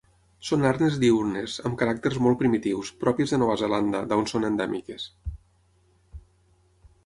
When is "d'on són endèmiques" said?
4.15-5.09